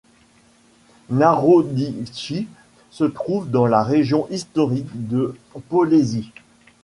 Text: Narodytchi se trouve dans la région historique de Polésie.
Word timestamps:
Narodytchi 1.11 2.47
se 2.89 3.03
trouve 3.03 3.51
dans 3.51 3.67
la 3.67 3.83
région 3.83 4.27
historique 4.31 5.07
de 5.07 5.37
Polésie. 5.69 6.31